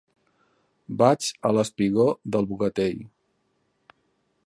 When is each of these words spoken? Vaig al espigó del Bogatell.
Vaig 1.01 1.27
al 1.51 1.61
espigó 1.65 2.07
del 2.37 2.51
Bogatell. 2.53 3.05